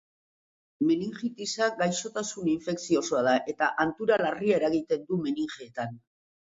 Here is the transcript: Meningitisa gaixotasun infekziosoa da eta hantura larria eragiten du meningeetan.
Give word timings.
Meningitisa 0.91 1.67
gaixotasun 1.83 2.51
infekziosoa 2.55 3.23
da 3.31 3.37
eta 3.55 3.71
hantura 3.85 4.21
larria 4.27 4.61
eragiten 4.63 5.09
du 5.13 5.25
meningeetan. 5.29 5.99